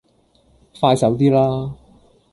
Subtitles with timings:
[0.79, 1.75] 快手啲啦